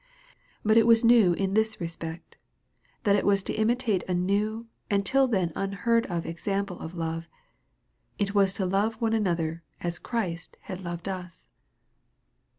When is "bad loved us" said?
10.67-11.49